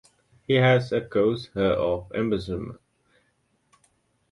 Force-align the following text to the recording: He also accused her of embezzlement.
He 0.47 0.57
also 0.57 0.97
accused 0.97 1.51
her 1.53 1.73
of 1.73 2.11
embezzlement. 2.15 2.79